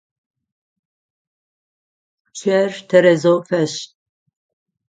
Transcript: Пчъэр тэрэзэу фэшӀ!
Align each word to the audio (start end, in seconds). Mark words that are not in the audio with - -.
Пчъэр 2.33 2.71
тэрэзэу 2.87 3.39
фэшӀ! 3.47 3.79